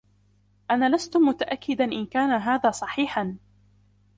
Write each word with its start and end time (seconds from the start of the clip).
أنا 0.71 0.95
لست 0.95 1.17
متأكداً 1.17 1.83
إن 1.83 2.05
كان 2.05 2.31
هذا 2.41 2.71
صحيحاً. 2.71 3.37